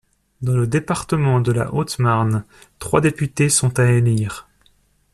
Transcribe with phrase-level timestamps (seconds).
[0.41, 2.43] Dans le département de la Haute-Marne,
[2.79, 4.47] trois députés sont à élire.